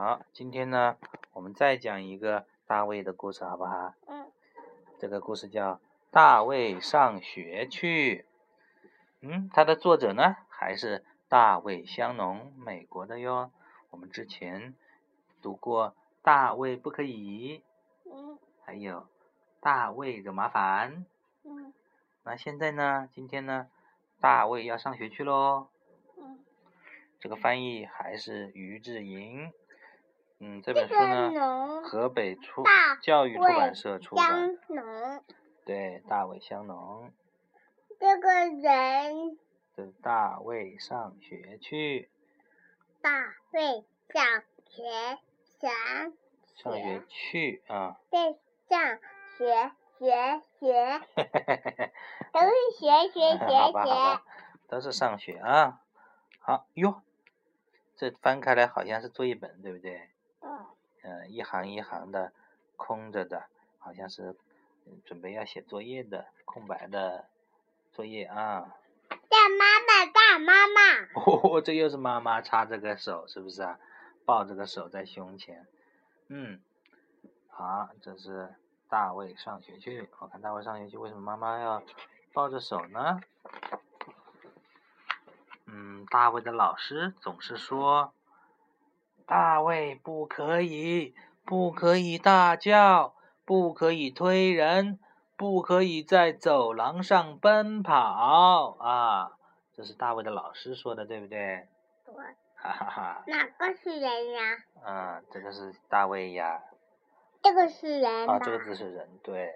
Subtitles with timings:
[0.00, 0.96] 好，今天呢，
[1.32, 3.94] 我们再讲一个大卫的故事，好不好？
[4.06, 4.30] 嗯。
[4.96, 5.74] 这个故事叫
[6.12, 8.24] 《大卫上学去》。
[9.26, 13.50] 嗯，它的作者呢，还是大卫香农，美国的哟。
[13.90, 14.76] 我们之前
[15.42, 15.88] 读过
[16.22, 17.58] 《大卫不可以》，
[18.04, 18.38] 嗯。
[18.64, 19.00] 还有
[19.58, 20.94] 《大卫惹麻烦》。
[21.42, 21.74] 嗯。
[22.22, 23.08] 那现在呢？
[23.10, 23.66] 今天呢？
[24.20, 25.66] 大卫要上学去喽。
[26.16, 26.38] 嗯。
[27.18, 29.52] 这个翻译还是于志莹。
[30.40, 32.62] 嗯，这本书呢，河北出
[33.02, 34.56] 教育出版社出版。
[35.64, 37.12] 对，大卫香农。
[37.98, 39.38] 这个人。
[39.74, 42.10] 是大卫上学去。
[43.00, 43.10] 大
[43.52, 45.18] 卫上学
[45.60, 45.70] 上。
[46.54, 47.96] 上学去啊。
[48.10, 48.98] 对，上
[49.36, 51.00] 学学学。
[52.32, 54.20] 都是学学 学学。
[54.68, 55.80] 都是上学啊。
[56.38, 57.02] 好哟，
[57.96, 60.10] 这翻开来好像是作业本，对不对？
[61.08, 62.32] 嗯，一行一行的
[62.76, 63.46] 空着的，
[63.78, 64.36] 好像是
[65.06, 67.24] 准备要写作业的空白的
[67.92, 68.76] 作业啊。
[69.08, 70.82] 大妈妈，大妈妈。
[71.14, 73.78] 哦， 这又是妈妈插着个手，是不是啊？
[74.26, 75.66] 抱着个手在胸前。
[76.28, 76.60] 嗯，
[77.48, 78.54] 好，这是
[78.90, 80.10] 大卫上学去。
[80.18, 81.82] 我看大卫上学去，为什么妈妈要
[82.34, 83.18] 抱着手呢？
[85.64, 88.12] 嗯，大卫的老师总是说。
[89.28, 94.98] 大卫不可以，不可以大叫，不可以推人，
[95.36, 99.32] 不可以在走廊上奔跑啊！
[99.76, 101.68] 这是大卫的老师说的，对不对？
[102.06, 102.14] 对。
[102.56, 103.24] 哈哈哈。
[103.26, 104.40] 哪个是人呀？
[104.82, 106.62] 嗯，这个是大卫呀。
[107.42, 108.26] 这个是人。
[108.26, 109.54] 啊，这个字是人，对。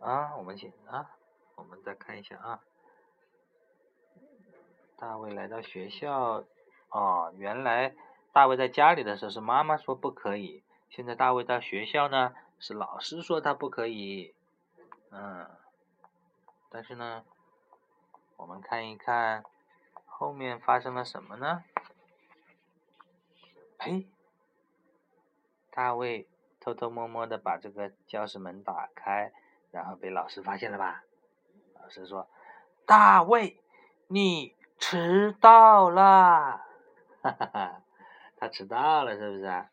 [0.00, 1.10] 啊，我们先啊，
[1.56, 2.60] 我们再看一下啊。
[4.98, 6.44] 大卫来到学校，
[6.88, 7.94] 哦，原来。
[8.32, 14.34] 大卫在家里的时候是妈妈说不可以，现在大卫到学校呢是老师说他不可以，
[15.10, 15.50] 嗯，
[16.68, 17.24] 但是呢，
[18.36, 19.42] 我们看一看
[20.06, 21.64] 后面发生了什么呢？
[23.78, 24.06] 嘿，
[25.70, 26.28] 大卫
[26.60, 29.32] 偷偷摸摸的把这个教室门打开，
[29.72, 31.02] 然后被老师发现了吧？
[31.80, 32.28] 老师说
[32.86, 33.60] ：“大卫，
[34.06, 36.64] 你迟到了。”
[37.22, 37.82] 哈哈哈。
[38.40, 39.70] 他迟到了，是不是啊？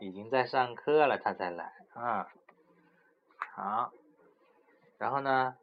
[0.00, 2.26] 已经在上课了，他才来啊。
[3.54, 3.92] 好，
[4.98, 5.56] 然后呢？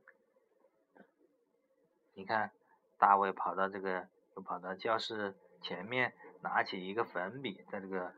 [2.13, 2.52] 你看，
[2.97, 8.13] 大卫跑到这个，又跑到教室前面，拿起一个粉笔，在这个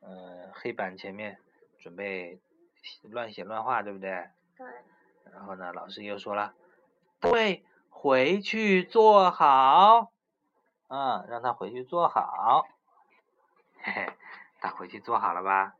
[0.00, 1.38] 呃黑板前面
[1.78, 2.40] 准备
[3.02, 4.30] 乱写乱画，对不对？
[4.56, 4.66] 对。
[5.30, 6.54] 然后呢，老师又说了
[7.20, 10.10] ：“对，回去坐好。”
[10.88, 12.66] 啊，让他回去坐好。
[13.84, 14.12] 嘿嘿，
[14.60, 15.74] 他回去做好了吧？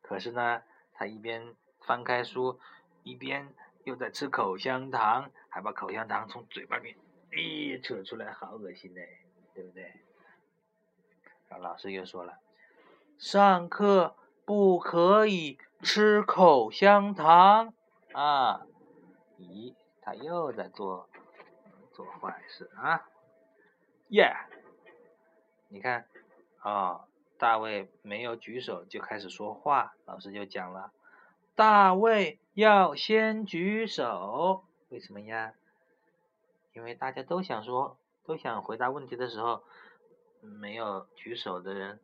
[0.00, 0.62] 可是呢，
[0.94, 2.58] 他一边翻开书，
[3.02, 6.96] 一边又在吃口香糖，还把口香糖从嘴巴里，
[7.30, 9.18] 咦，扯出来，好恶心嘞，
[9.54, 9.82] 对不对？
[11.48, 12.38] 然后老师又说了，
[13.18, 14.16] 上课
[14.46, 17.74] 不可以吃口香糖
[18.14, 18.66] 啊！
[19.38, 21.10] 咦，他又在做
[21.92, 23.06] 做坏事啊！
[24.08, 24.34] 耶，
[25.68, 26.08] 你看，
[26.60, 27.04] 啊。
[27.44, 30.94] 大卫没有举手就开始说话，老师就讲了
[31.54, 35.52] ：“大卫要先举手，为什么呀？
[36.72, 39.62] 因为大家都想说，都想回答问题的时候，
[40.40, 42.00] 没有举手的人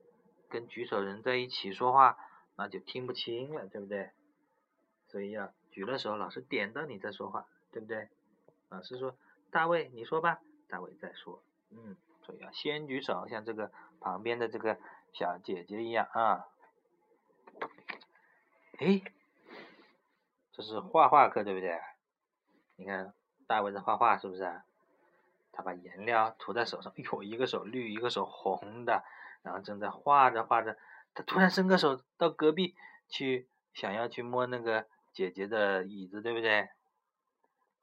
[0.50, 2.18] 跟举手人在一起说话，
[2.56, 4.10] 那就听不清了，对不对？
[5.08, 8.10] 所以要举了手，老师点到你再说话，对不对？
[8.68, 9.16] 老师说：
[9.50, 10.40] 大卫，你说吧。
[10.68, 11.96] 大卫再说，嗯，
[12.26, 14.76] 所以要先举手，像这个旁边的这个。
[15.12, 16.46] 小姐姐一样啊！
[18.78, 19.02] 哎，
[20.52, 21.78] 这是画画课对不对？
[22.76, 23.12] 你看
[23.46, 24.62] 大卫在画画是不是？
[25.52, 29.04] 他把颜料涂在手上，哎呦，一个手绿，一个手红的，
[29.42, 30.78] 然后正在画着画着，
[31.12, 32.74] 他突然伸个手到隔壁
[33.08, 36.70] 去，想要去摸那个姐姐的椅子，对不对？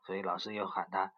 [0.03, 1.11] 所以老师又喊他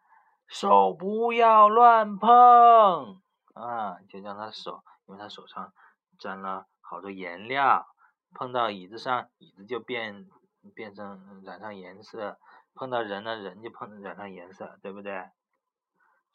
[0.48, 3.22] 手不要乱碰
[3.54, 5.72] 啊，就让他手，因为他手上。
[6.20, 7.88] 沾了好多颜料，
[8.34, 10.28] 碰到椅子上，椅子就变
[10.74, 12.36] 变成染上颜色；
[12.74, 15.30] 碰到人呢，人就碰染上颜色，对不对？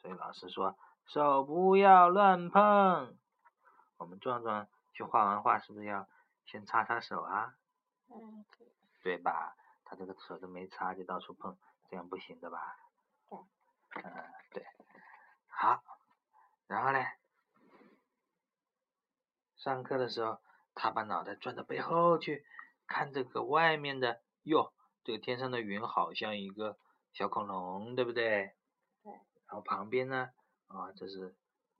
[0.01, 3.15] 所以老师说手不要乱碰。
[3.97, 6.09] 我们壮壮去画完画，是不是要
[6.45, 7.53] 先擦擦手啊？
[8.09, 8.43] 嗯。
[9.03, 9.55] 对吧？
[9.85, 11.55] 他这个手都没擦就到处碰，
[11.87, 12.75] 这样不行的吧？
[13.29, 14.01] 对。
[14.01, 14.11] 嗯，
[14.51, 14.65] 对。
[15.47, 15.83] 好，
[16.67, 16.99] 然后呢？
[19.65, 20.37] 上课的时候，
[20.75, 22.45] 他把脑袋转到背后去，
[22.85, 24.71] 看这个外面的，哟，
[25.03, 26.77] 这个天上的云好像一个
[27.13, 28.53] 小恐龙，对不对？
[29.01, 29.11] 对。
[29.47, 30.29] 然后旁边呢，
[30.67, 31.33] 啊，这是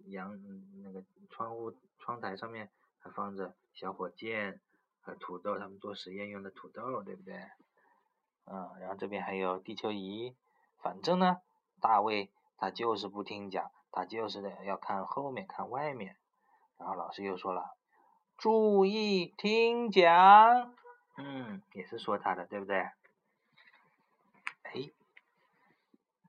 [0.08, 0.36] 阳
[0.82, 4.60] 那个窗户窗台上面还放着小火箭
[5.02, 7.36] 和土豆，他们做实验用的土豆，对不对？
[8.46, 10.36] 嗯，然后这边还有地球仪，
[10.82, 11.40] 反正呢，
[11.80, 16.18] 大卫他就是不听讲，他就是要看后面看外面。
[16.78, 17.76] 然后老师又说了，
[18.38, 20.74] 注意听讲，
[21.18, 22.78] 嗯，也是说他的，对不对？
[24.64, 24.92] 哎，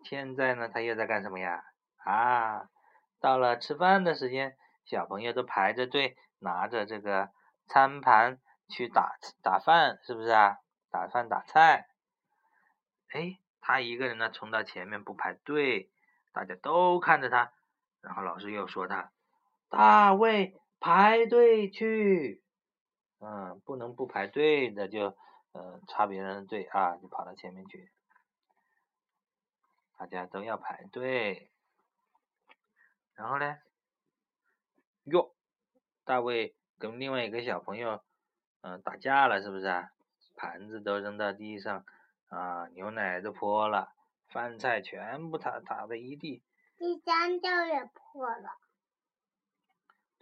[0.04, 1.64] 现在呢，他又在干什么呀？
[1.98, 2.68] 啊，
[3.20, 7.30] 到了吃饭的时间，小朋友都排着队，拿着这个
[7.66, 8.38] 餐盘
[8.68, 10.58] 去打打饭，是不是啊？
[10.90, 11.88] 打饭打菜。
[13.10, 15.90] 哎，他一个人呢，冲到前面不排队，
[16.32, 17.52] 大家都看着他。
[18.00, 19.10] 然后老师又说他，
[19.68, 22.42] 大卫排队去，
[23.20, 25.16] 嗯，不能不排队的就，
[25.52, 27.90] 嗯，插别人的队啊，就跑到前面去。
[29.98, 31.50] 大家都要排队。
[33.14, 33.58] 然后呢，
[35.04, 35.34] 哟，
[36.04, 38.02] 大卫跟另外一个小朋友，
[38.60, 39.90] 嗯，打架了，是不是啊？
[40.36, 41.84] 盘子都扔到地上。
[42.28, 43.92] 啊，牛奶都泼了，
[44.28, 46.42] 饭菜全部打打的一地，
[46.76, 48.65] 地香蕉也破了。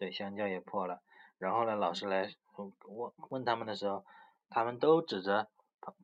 [0.05, 1.01] 对，香蕉也破了。
[1.39, 4.05] 然后呢，老师来问问他们的时候，
[4.51, 5.49] 他们都指着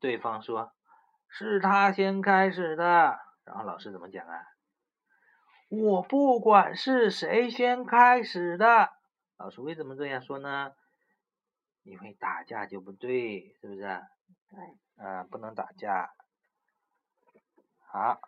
[0.01, 0.73] 对方说
[1.29, 4.47] ：“是他先开始的。”然后老师怎么讲啊？
[5.69, 8.91] 我不管是谁先开始的。
[9.37, 10.73] 老师为什么这样说呢？
[11.83, 13.83] 因为打架就不对，是不是？
[13.83, 15.05] 对。
[15.05, 16.15] 啊，不能打架。
[17.93, 18.19] 好，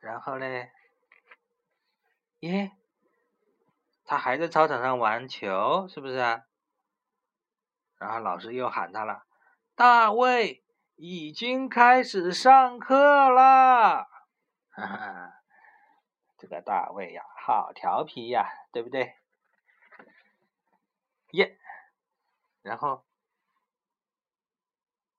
[0.00, 0.72] 然后嘞？
[2.40, 2.72] 耶，
[4.04, 6.44] 他还在操场上玩球，是不是啊？
[7.98, 9.26] 然后老师又喊他了
[9.74, 10.64] ：“大卫，
[10.96, 14.08] 已经开始上课了。”
[14.70, 15.42] 哈哈，
[16.38, 19.16] 这个大卫呀，好调皮呀，对不对？
[21.32, 21.58] 耶，
[22.62, 23.04] 然后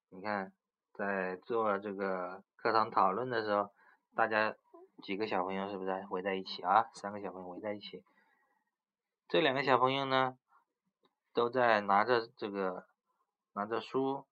[0.09, 0.53] 你看。
[0.95, 3.73] 在做这个课堂讨论的时候，
[4.15, 4.55] 大家
[5.01, 6.85] 几个小朋友是不是围在一起啊？
[6.93, 8.03] 三个小朋友围在一起，
[9.27, 10.37] 这两个小朋友呢，
[11.33, 12.85] 都在拿着这个
[13.53, 14.27] 拿着书，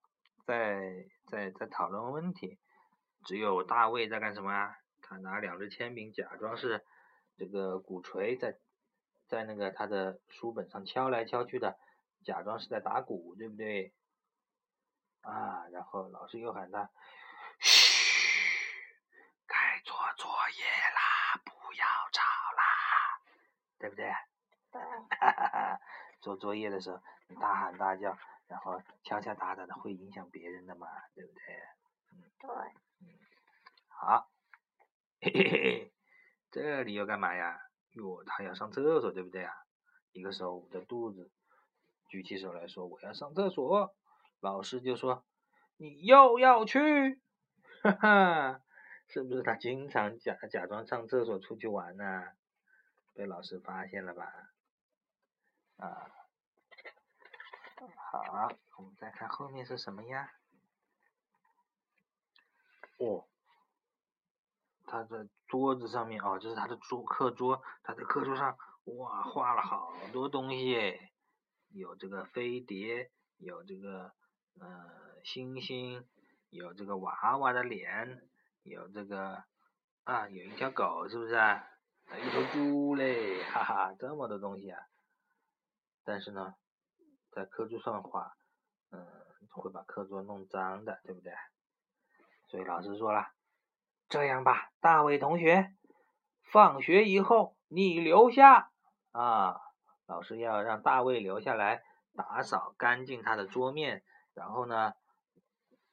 [0.46, 2.60] 在在在讨论问题。
[3.24, 4.78] 只有大卫在干什么啊？
[5.02, 6.84] 他拿两支铅笔，假装是
[7.38, 8.58] 这个鼓槌，在
[9.28, 11.78] 在那个他的书本上敲来敲去的，
[12.24, 13.94] 假装是在打鼓，对不对？
[15.22, 16.90] 啊，然后老师又喊他，
[17.60, 18.40] 嘘，
[19.46, 22.24] 该做作业啦，不要吵
[22.58, 23.22] 啦，
[23.78, 24.12] 对不对？
[25.22, 25.28] 对。
[25.28, 25.80] 哈哈哈，
[26.20, 31.42] 做作业的时候，你大喊大叫，然后敲敲打打的，会影响别人的嘛，对不对？
[32.14, 32.24] 嗯。
[32.40, 32.50] 对。
[33.02, 33.08] 嗯。
[33.88, 34.32] 好。
[35.22, 35.94] 嘿嘿嘿，
[36.52, 37.62] 这里要干嘛呀？
[37.92, 39.54] 哟，他要上厕所，对不对啊？
[40.12, 41.32] 一个手捂着肚子，
[42.10, 43.96] 举起手来说：“我要上厕所。”
[44.42, 45.24] 老师就说
[45.78, 47.22] ：“你又要去，
[47.84, 48.62] 哈哈，
[49.08, 52.24] 是不是他经常假假装上厕所出去玩呢？
[53.14, 54.26] 被老师发现了吧？
[55.82, 56.08] 啊，
[58.12, 60.32] 好，我们再看后面是什么呀？
[62.98, 63.28] 哦，
[64.86, 70.98] 他的桌子上面哦，这是他的桌课桌，他的课桌上哇画了好多东西，
[71.70, 74.14] 有这个飞碟，有这个。”
[74.60, 76.06] 呃，星星
[76.50, 78.30] 有这个娃娃的脸，
[78.64, 79.46] 有这个
[80.04, 81.66] 啊，有一条狗，是不是啊？
[82.22, 84.86] 一头猪嘞，哈哈，这么多东西啊！
[86.12, 86.56] 但是呢，
[87.32, 88.36] 在课桌上画，
[88.90, 89.08] 嗯，
[89.50, 91.32] 会把课桌弄脏的，对不对？
[92.50, 93.32] 所以老师说了，
[94.10, 95.74] 这样吧，大卫同学，
[96.42, 98.74] 放学以后你留下
[99.12, 99.56] 啊，
[100.06, 101.82] 老师要让大卫留下来
[102.14, 104.04] 打扫干净他的桌面。
[104.34, 104.92] 然后呢，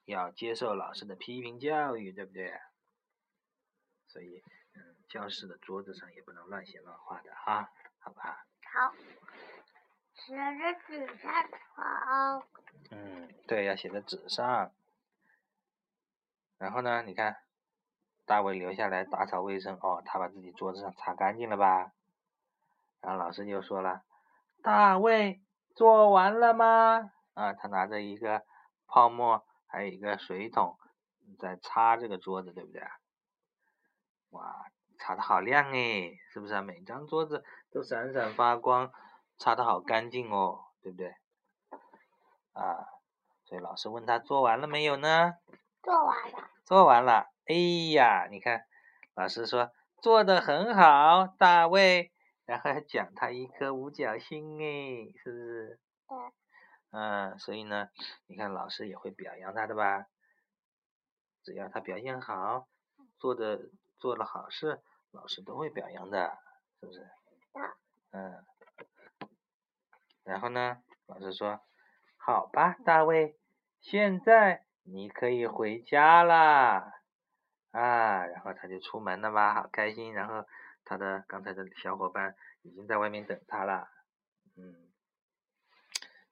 [0.05, 2.53] 要接受老师的批评教育，对不对？
[4.09, 4.43] 所以，
[4.75, 7.71] 嗯，教室的桌子上也不能乱写乱画的哈，
[8.01, 8.45] 好吧？
[8.75, 8.93] 好，
[10.29, 11.33] 写在纸上
[11.75, 12.47] 好。
[12.91, 14.71] 嗯，对，要写在纸上。
[16.59, 17.39] 然后呢，你看，
[18.27, 21.93] 大卫留下来打扫卫生哦，他把自己桌子上擦干净了吧？
[23.01, 24.03] 然后老师就说了
[24.63, 25.41] ：“大卫，
[25.75, 28.45] 做完了吗？”啊，他拿着一个
[28.87, 30.77] 泡沫，还有一个水桶，
[31.39, 32.83] 在擦这个桌子，对不对？
[34.29, 34.67] 哇，
[34.99, 36.61] 擦的好亮哎，是不是啊？
[36.61, 37.43] 每张桌子
[37.73, 38.93] 都闪闪发光，
[39.39, 41.15] 擦的好干净哦，对不对？
[42.53, 42.89] 啊，
[43.45, 45.35] 所以老师问他做完了没有呢？
[45.83, 46.51] 做完了。
[46.65, 47.31] 做完了。
[47.47, 47.55] 哎
[47.95, 48.67] 呀，你看，
[49.15, 49.71] 老师说
[50.03, 52.11] 做的很好，大卫，
[52.47, 55.81] 然后还奖他一颗五角星，哎，是不是？
[56.09, 56.19] 对。
[56.91, 57.91] 嗯，所以呢，
[58.27, 60.07] 你看老师也会表扬他的吧？
[61.45, 62.67] 只要他表现好，
[63.19, 66.39] 做的做了好事，老师都会表扬的，
[66.81, 67.09] 是不是？
[68.11, 68.45] 嗯。
[70.29, 71.61] 然后呢，老师说
[72.19, 73.39] ：“好吧，大卫，
[73.81, 76.93] 现在你可以回家啦。”
[77.73, 80.13] 啊，然后他就出门了吧，好开心。
[80.13, 80.45] 然后
[80.85, 83.89] 他的刚才的小伙伴已经在外面等他了，
[84.57, 84.91] 嗯。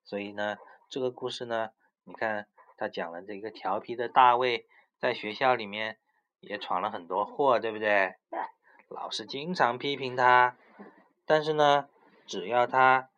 [0.05, 0.59] 所以呢，
[0.91, 1.71] 这个故事呢，
[2.05, 5.99] 你看他讲了这个调皮的大卫在学校里面
[6.41, 8.17] 也闯了很多祸，对不对？
[8.31, 8.41] 对。
[8.89, 10.57] 老师经常批评他，
[11.25, 11.89] 但是呢，
[12.27, 13.11] 只要他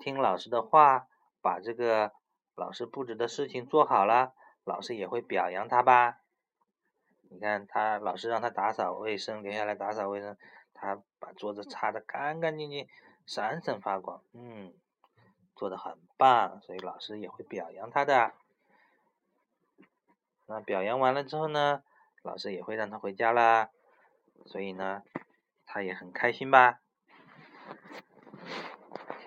[0.00, 1.06] 听老师的话，
[1.40, 2.12] 把这个
[2.56, 4.32] 老师布置的事情做好了，
[4.64, 6.18] 老师也会表扬他吧。
[7.28, 10.36] 你看他老师让他打扫卫生，留下来打扫卫生，
[10.74, 12.88] 他把桌子擦得干干净净，
[13.26, 14.72] 闪闪发光，嗯。
[15.56, 18.32] 做的很棒，所以老师也会表扬他的。
[20.46, 21.82] 那表扬完了之后呢，
[22.22, 23.68] 老师也会让他回家啦。
[24.46, 25.02] 所以呢，
[25.66, 26.80] 他也很开心吧。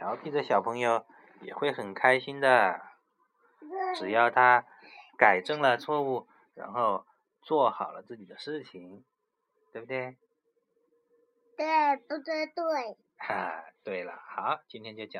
[0.03, 1.05] 调皮的小朋友
[1.39, 2.81] 也会很开心的，
[3.95, 4.65] 只要他
[5.17, 7.05] 改正了错误，然后
[7.41, 9.05] 做好了自己的事情，
[9.72, 10.17] 对不对？
[11.55, 11.65] 对，
[12.10, 12.98] 对对对。
[13.17, 15.12] 哈，对了，好，今天就讲。